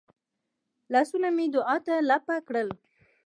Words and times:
لاسونه 0.93 1.27
مې 1.35 1.45
دعا 1.55 1.75
ته 1.85 1.93
لپه 2.09 2.35
کړل. 2.47 2.69